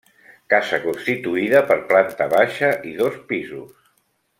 Casa 0.53 0.79
constituïda 0.85 1.61
per 1.73 1.79
planta 1.93 2.29
baixa 2.35 2.75
i 2.93 2.97
dos 3.05 3.23
pisos. 3.33 3.89